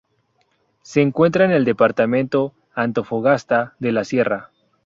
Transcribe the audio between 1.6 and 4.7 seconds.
departamento Antofagasta de la Sierra.